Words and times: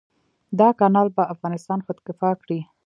دا 0.59 0.69
کانال 0.79 1.07
به 1.15 1.23
افغانستان 1.33 1.79
خودکفا 1.85 2.31
کړي. 2.41 2.59